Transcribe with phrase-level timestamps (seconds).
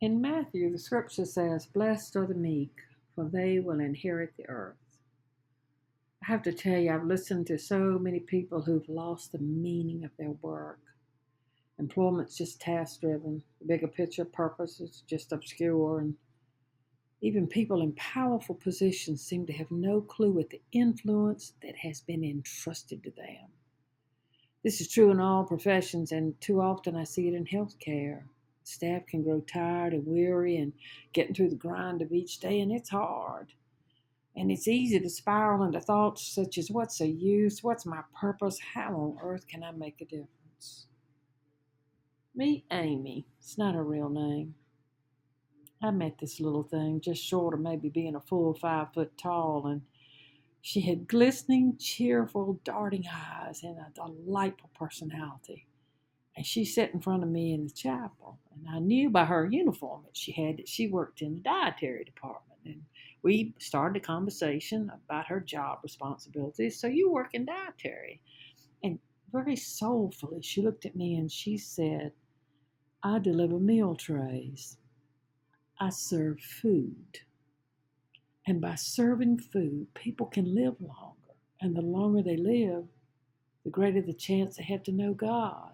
[0.00, 2.74] In Matthew, the scripture says, Blessed are the meek,
[3.14, 4.76] for they will inherit the earth.
[6.22, 10.02] I have to tell you, I've listened to so many people who've lost the meaning
[10.04, 10.80] of their work.
[11.78, 16.14] Employment's just task driven, the bigger picture purpose is just obscure, and
[17.20, 22.00] even people in powerful positions seem to have no clue at the influence that has
[22.00, 23.50] been entrusted to them.
[24.64, 28.22] This is true in all professions, and too often I see it in healthcare.
[28.70, 30.72] Staff can grow tired and weary and
[31.12, 33.52] getting through the grind of each day, and it's hard.
[34.36, 37.62] And it's easy to spiral into thoughts such as what's the use?
[37.62, 38.58] What's my purpose?
[38.74, 40.86] How on earth can I make a difference?
[42.34, 43.26] Meet Amy.
[43.38, 44.54] It's not her real name.
[45.82, 49.66] I met this little thing just short of maybe being a full five foot tall,
[49.66, 49.82] and
[50.60, 55.66] she had glistening, cheerful, darting eyes and a delightful personality.
[56.36, 59.46] And she sat in front of me in the chapel, and I knew by her
[59.46, 62.60] uniform that she had that she worked in the dietary department.
[62.64, 62.82] And
[63.22, 66.80] we started a conversation about her job responsibilities.
[66.80, 68.20] So you work in dietary.
[68.82, 68.98] And
[69.32, 72.12] very soulfully, she looked at me and she said,
[73.02, 74.78] I deliver meal trays.
[75.80, 77.20] I serve food.
[78.46, 81.16] And by serving food, people can live longer.
[81.60, 82.84] And the longer they live,
[83.64, 85.72] the greater the chance they have to know God.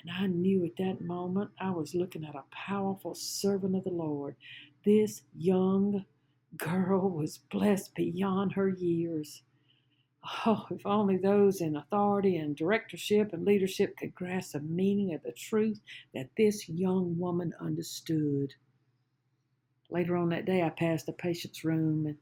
[0.00, 3.90] And I knew at that moment I was looking at a powerful servant of the
[3.90, 4.36] Lord.
[4.84, 6.04] This young
[6.56, 9.42] girl was blessed beyond her years.
[10.46, 15.22] Oh, if only those in authority and directorship and leadership could grasp the meaning of
[15.22, 15.80] the truth
[16.14, 18.54] that this young woman understood.
[19.90, 22.16] Later on that day, I passed a patient's room and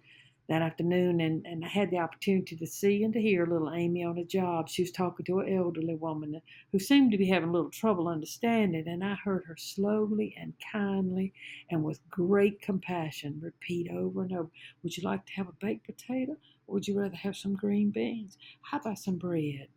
[0.50, 4.02] that afternoon and, and I had the opportunity to see and to hear little Amy
[4.02, 4.68] on a job.
[4.68, 6.40] She was talking to an elderly woman uh,
[6.72, 10.52] who seemed to be having a little trouble understanding, and I heard her slowly and
[10.72, 11.32] kindly
[11.70, 14.50] and with great compassion repeat over and over,
[14.82, 16.32] Would you like to have a baked potato?
[16.66, 18.36] Or would you rather have some green beans?
[18.62, 19.68] How about some bread?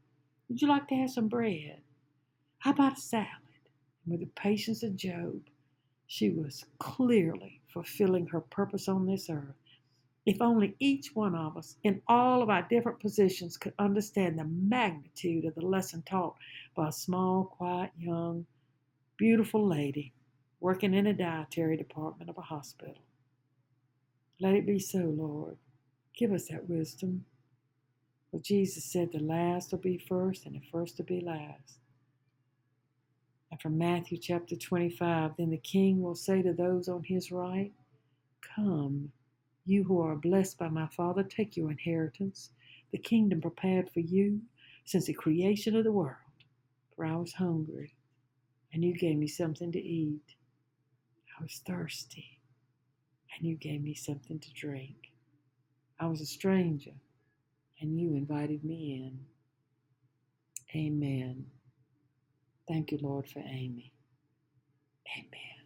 [0.50, 1.82] Would you like to have some bread?
[2.58, 3.28] How about a salad?
[4.06, 5.40] And with the patience of Job,
[6.08, 9.54] she was clearly fulfilling her purpose on this earth
[10.26, 14.46] if only each one of us, in all of our different positions, could understand the
[14.46, 16.36] magnitude of the lesson taught
[16.76, 18.46] by a small, quiet, young,
[19.18, 20.14] beautiful lady
[20.62, 22.96] working in a dietary department of a hospital.
[24.40, 25.58] Let it be so, Lord.
[26.18, 27.26] Give us that wisdom.
[28.32, 31.80] For Jesus said the last will be first and the first will be last.
[33.52, 37.72] And from Matthew chapter 25, then the king will say to those on his right,
[38.56, 39.12] Come
[39.66, 42.52] you who are blessed by my Father, take your inheritance,
[42.92, 44.42] the kingdom prepared for you
[44.86, 46.18] since the creation of the world.
[46.96, 47.96] For I was hungry,
[48.74, 50.36] and you gave me something to eat.
[51.40, 52.40] I was thirsty,
[53.38, 55.14] and you gave me something to drink.
[56.00, 56.94] I was a stranger,
[57.82, 59.20] and you invited me in.
[60.80, 61.46] Amen.
[62.68, 63.94] Thank you, Lord, for Amy.
[65.18, 65.63] Amen.